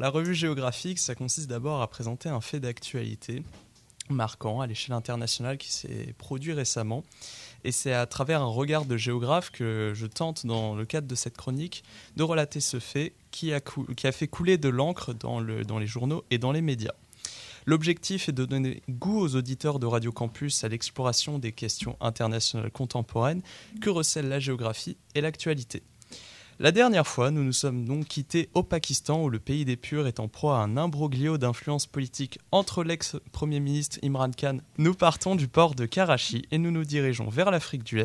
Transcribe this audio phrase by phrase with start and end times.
[0.00, 3.42] La revue géographique, ça consiste d'abord à présenter un fait d'actualité
[4.08, 7.02] marquant à l'échelle internationale qui s'est produit récemment.
[7.64, 11.16] Et c'est à travers un regard de géographe que je tente, dans le cadre de
[11.16, 11.82] cette chronique,
[12.16, 13.60] de relater ce fait qui a,
[14.12, 16.94] fait couler de l'encre dans, dans les journaux et dans les médias.
[17.66, 22.70] L'objectif est de donner goût aux auditeurs de Radio Campus à l'exploration des questions internationales
[22.70, 23.42] contemporaines
[23.80, 25.82] que recèlent la géographie et l'actualité?
[26.60, 30.08] La dernière fois, nous nous sommes donc quittés au Pakistan où le pays des purs
[30.08, 34.58] est en proie à un imbroglio d'influence politique entre l'ex-premier ministre Imran Khan.
[34.76, 38.02] Nous partons du port de Karachi et nous nous dirigeons vers l'Afrique du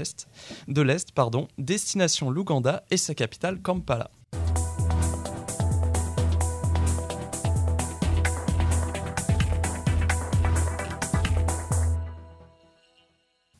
[0.67, 4.11] de l'Est, pardon, destination l'Ouganda et sa capitale Kampala.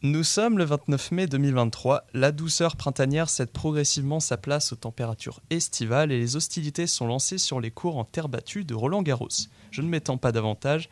[0.06, 2.08] Nous sommes le 29 mai 2023.
[2.14, 7.38] La douceur printanière cède progressivement sa place aux températures estivales et les hostilités sont lancées
[7.38, 9.30] sur les cours en terre battue de Roland Garros.
[9.72, 10.90] Je ne m'étends pas davantage.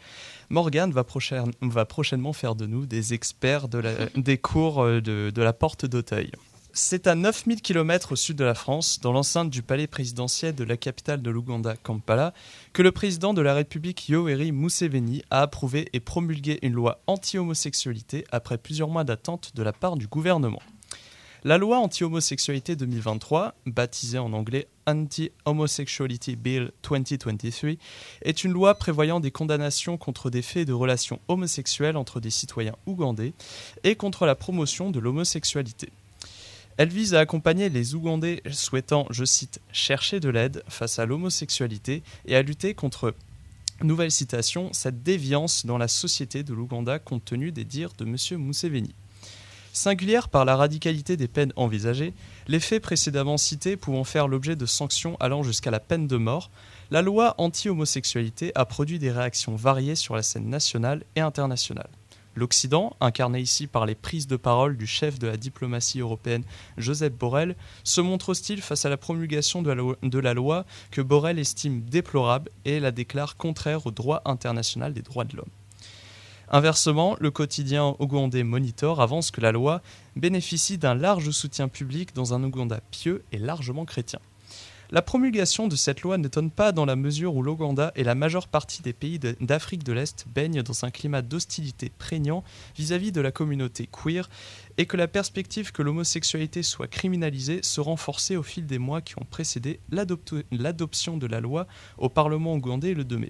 [0.49, 3.67] Morgane va, prochainement faire de nous des experts
[4.15, 6.31] des cours euh, de la porte d'Auteuil.
[6.73, 10.63] C'est à 9000 km au sud de la France, dans l'enceinte du palais présidentiel de
[10.63, 12.33] la capitale de l'Ouganda, Kampala,
[12.71, 18.23] que le président de la République Yoweri Museveni a approuvé et promulgué une loi anti-homosexualité
[18.31, 20.61] après plusieurs mois d'attente de la part du gouvernement.
[21.43, 27.71] La loi anti-homosexualité 2023, baptisée en anglais Anti-Homosexuality Bill 2023,
[28.21, 32.77] est une loi prévoyant des condamnations contre des faits de relations homosexuelles entre des citoyens
[32.85, 33.33] ougandais
[33.83, 35.89] et contre la promotion de l'homosexualité.
[36.81, 42.01] Elle vise à accompagner les Ougandais souhaitant, je cite, chercher de l'aide face à l'homosexualité
[42.25, 43.13] et à lutter contre,
[43.83, 48.15] nouvelle citation, cette déviance dans la société de l'Ouganda compte tenu des dires de M.
[48.41, 48.95] Museveni.
[49.73, 52.15] Singulière par la radicalité des peines envisagées,
[52.47, 56.49] les faits précédemment cités pouvant faire l'objet de sanctions allant jusqu'à la peine de mort,
[56.89, 61.91] la loi anti-homosexualité a produit des réactions variées sur la scène nationale et internationale.
[62.35, 66.43] L'Occident, incarné ici par les prises de parole du chef de la diplomatie européenne
[66.77, 71.81] Joseph Borrell, se montre hostile face à la promulgation de la, loi, que Borrell estime
[71.81, 75.49] déplorable et la déclare contraire au droit international des droits de l'homme.
[76.53, 79.81] Inversement, le quotidien ougandais Monitor avance que la loi
[80.15, 84.19] bénéficie d'un large soutien public dans un Ouganda pieux et largement chrétien.
[84.93, 88.49] La promulgation de cette loi n'étonne pas dans la mesure où l'Ouganda et la majeure
[88.49, 92.43] partie des pays d'Afrique de l'Est baignent dans un climat d'hostilité prégnant
[92.75, 94.29] vis-à-vis de la communauté queer
[94.77, 99.17] et que la perspective que l'homosexualité soit criminalisée se renforçait au fil des mois qui
[99.17, 103.29] ont précédé l'adoption de la loi au Parlement ougandais le 2 mai.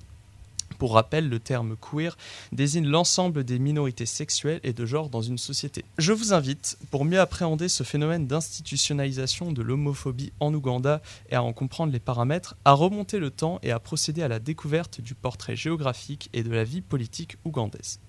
[0.81, 2.17] Pour rappel, le terme queer
[2.51, 5.85] désigne l'ensemble des minorités sexuelles et de genre dans une société.
[5.99, 11.43] Je vous invite, pour mieux appréhender ce phénomène d'institutionnalisation de l'homophobie en Ouganda et à
[11.43, 15.13] en comprendre les paramètres, à remonter le temps et à procéder à la découverte du
[15.13, 17.99] portrait géographique et de la vie politique ougandaise.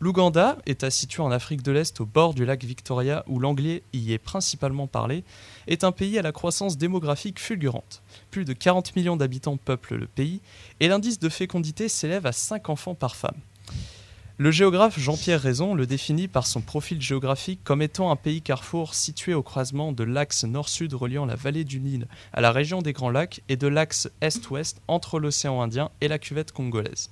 [0.00, 4.12] L'Ouganda, État situé en Afrique de l'Est au bord du lac Victoria où l'anglais y
[4.12, 5.24] est principalement parlé,
[5.68, 8.02] est un pays à la croissance démographique fulgurante.
[8.30, 10.40] Plus de 40 millions d'habitants peuplent le pays
[10.80, 13.38] et l'indice de fécondité s'élève à 5 enfants par femme.
[14.36, 18.94] Le géographe Jean-Pierre Raison le définit par son profil géographique comme étant un pays carrefour
[18.94, 22.92] situé au croisement de l'axe nord-sud reliant la vallée du Nil à la région des
[22.92, 27.10] Grands Lacs et de l'axe est-ouest entre l'océan Indien et la cuvette congolaise.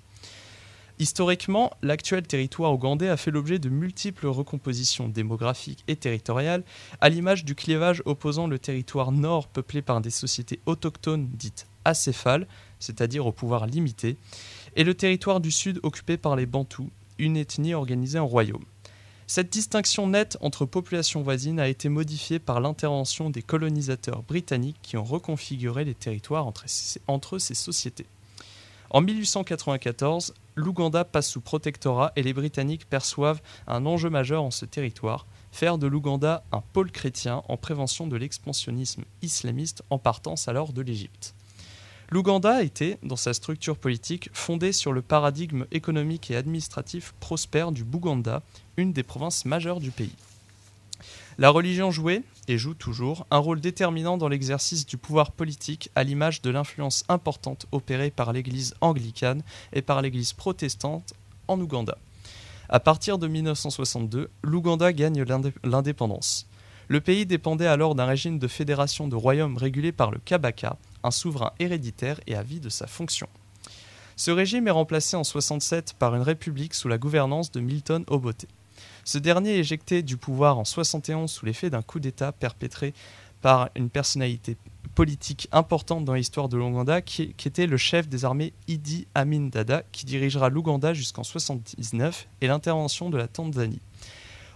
[0.98, 6.62] Historiquement, l'actuel territoire ougandais a fait l'objet de multiples recompositions démographiques et territoriales,
[7.00, 12.46] à l'image du clivage opposant le territoire nord peuplé par des sociétés autochtones dites acéphales,
[12.78, 14.16] c'est-à-dire au pouvoir limité,
[14.76, 18.64] et le territoire du sud occupé par les Bantous, une ethnie organisée en royaume.
[19.26, 24.96] Cette distinction nette entre populations voisines a été modifiée par l'intervention des colonisateurs britanniques qui
[24.96, 28.06] ont reconfiguré les territoires entre ces sociétés.
[28.90, 34.64] En 1894, l'Ouganda passe sous protectorat et les Britanniques perçoivent un enjeu majeur en ce
[34.64, 40.72] territoire, faire de l'Ouganda un pôle chrétien en prévention de l'expansionnisme islamiste en partance alors
[40.72, 41.34] de l'Égypte.
[42.10, 47.84] L'Ouganda était, dans sa structure politique, fondée sur le paradigme économique et administratif prospère du
[47.84, 48.42] Bouganda,
[48.76, 50.14] une des provinces majeures du pays.
[51.38, 56.04] La religion jouait, et joue toujours, un rôle déterminant dans l'exercice du pouvoir politique à
[56.04, 59.42] l'image de l'influence importante opérée par l'Église anglicane
[59.72, 61.14] et par l'Église protestante
[61.48, 61.96] en Ouganda.
[62.68, 65.24] À partir de 1962, l'Ouganda gagne
[65.64, 66.46] l'indépendance.
[66.88, 71.10] Le pays dépendait alors d'un régime de fédération de royaumes régulé par le Kabaka, un
[71.10, 73.28] souverain héréditaire et à vie de sa fonction.
[74.16, 78.46] Ce régime est remplacé en 67 par une république sous la gouvernance de Milton Obote.
[79.04, 82.94] Ce dernier éjecté du pouvoir en 71 sous l'effet d'un coup d'État perpétré
[83.40, 84.56] par une personnalité
[84.94, 89.82] politique importante dans l'histoire de l'Ouganda, qui, était le chef des armées Idi Amin Dada,
[89.90, 93.80] qui dirigera l'Ouganda jusqu'en 1979 et l'intervention de la Tanzanie.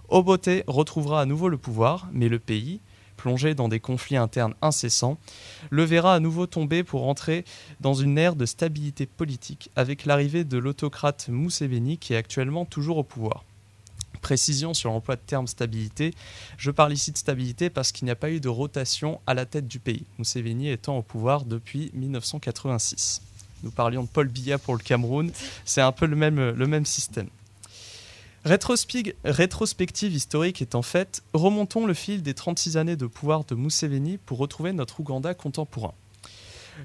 [0.08, 2.80] Obote retrouvera à nouveau le pouvoir, mais le pays,
[3.16, 5.18] plongé dans des conflits internes incessants,
[5.70, 7.44] le verra à nouveau tomber pour entrer
[7.80, 12.98] dans une ère de stabilité politique avec l'arrivée de l'autocrate Museveni qui est actuellement toujours
[12.98, 13.44] au pouvoir.
[14.20, 16.14] Précision sur l'emploi de terme stabilité.
[16.58, 19.46] Je parle ici de stabilité parce qu'il n'y a pas eu de rotation à la
[19.46, 23.22] tête du pays, Museveni étant au pouvoir depuis 1986.
[23.62, 25.30] Nous parlions de Paul Biya pour le Cameroun,
[25.64, 27.28] c'est un peu le même, le même système.
[28.44, 34.38] Rétrospective historique étant faite, remontons le fil des 36 années de pouvoir de Museveni pour
[34.38, 35.94] retrouver notre Ouganda contemporain.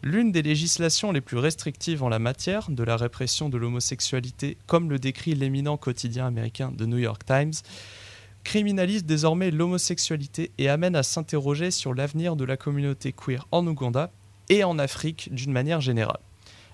[0.04, 4.90] L'une des législations les plus restrictives en la matière, de la répression de l'homosexualité, comme
[4.90, 7.54] le décrit l'éminent quotidien américain The New York Times,
[8.44, 14.12] criminalise désormais l'homosexualité et amène à s'interroger sur l'avenir de la communauté queer en Ouganda
[14.50, 16.20] et en Afrique d'une manière générale.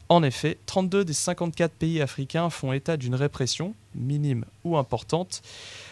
[0.10, 5.42] En effet, 32 des 54 pays africains font état d'une répression, minime ou importante,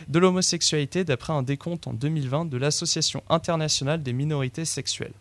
[0.07, 5.13] de l'homosexualité d'après un décompte en 2020 de l'Association internationale des minorités sexuelles.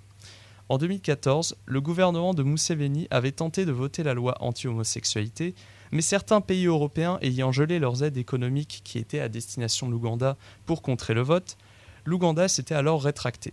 [0.71, 5.55] En 2014, le gouvernement de Museveni avait tenté de voter la loi anti-homosexualité,
[5.93, 10.39] mais certains pays européens ayant gelé leurs aides économiques qui étaient à destination de l'Ouganda
[10.65, 11.59] pour contrer le vote,
[12.07, 13.53] l'Ouganda s'était alors rétracté.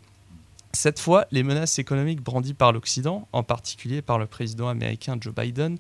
[0.74, 5.36] Cette fois, les menaces économiques brandies par l'Occident, en particulier par le président américain Joe
[5.36, 5.78] Biden,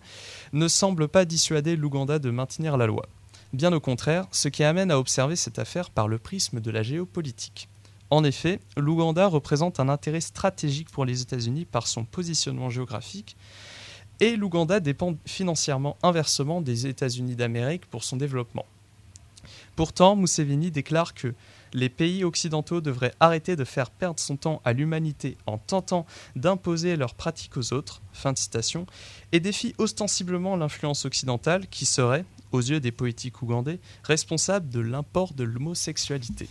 [0.51, 3.05] ne semblent pas dissuader l'Ouganda de maintenir la loi.
[3.53, 6.83] Bien au contraire, ce qui amène à observer cette affaire par le prisme de la
[6.83, 7.69] géopolitique.
[8.11, 13.37] En effet, l'Ouganda représente un intérêt stratégique pour les États-Unis par son positionnement géographique,
[14.19, 18.65] et l'Ouganda dépend financièrement inversement des États-Unis d'Amérique pour son développement.
[19.77, 21.33] Pourtant, Museveni déclare que
[21.73, 26.05] les pays occidentaux devraient arrêter de faire perdre son temps à l'humanité en tentant
[26.35, 28.85] d'imposer leurs pratiques aux autres, fin de citation,
[29.31, 35.33] et défie ostensiblement l'influence occidentale qui serait, aux yeux des politiques ougandais, responsable de l'import
[35.33, 36.49] de l'homosexualité.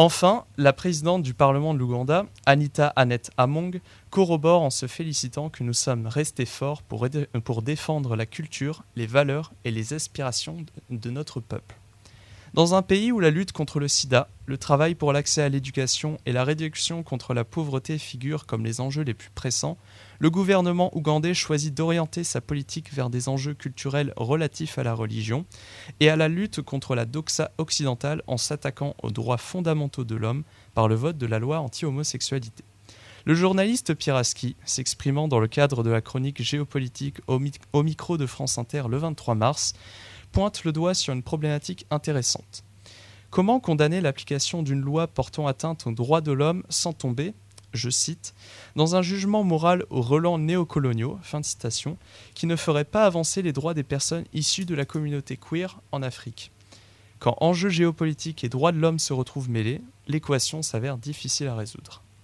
[0.00, 3.80] Enfin, la présidente du Parlement de l'Ouganda, Anita Annette Among,
[4.10, 7.08] corrobore en se félicitant que nous sommes restés forts pour,
[7.42, 11.74] pour défendre la culture, les valeurs et les aspirations de notre peuple.
[12.54, 16.16] Dans un pays où la lutte contre le sida, le travail pour l'accès à l'éducation
[16.24, 19.76] et la réduction contre la pauvreté figurent comme les enjeux les plus pressants,
[20.18, 25.44] le gouvernement ougandais choisit d'orienter sa politique vers des enjeux culturels relatifs à la religion
[26.00, 30.44] et à la lutte contre la doxa occidentale en s'attaquant aux droits fondamentaux de l'homme
[30.74, 32.64] par le vote de la loi anti-homosexualité.
[33.26, 38.56] Le journaliste Pieraski, s'exprimant dans le cadre de la chronique géopolitique au, micro de France
[38.56, 39.74] Inter le 23 mars,
[40.32, 42.64] pointe le doigt sur une problématique intéressante.
[43.30, 47.34] Comment condamner l'application d'une loi portant atteinte aux droits de l'homme sans tomber,
[47.74, 48.34] je cite,
[48.74, 51.98] dans un jugement moral aux relents néocoloniaux, fin de citation,
[52.34, 56.02] qui ne ferait pas avancer les droits des personnes issues de la communauté queer en
[56.02, 56.52] Afrique?
[57.18, 62.02] Quand enjeux géopolitiques et droits de l'homme se retrouvent mêlés, l'équation s'avère difficile à résoudre.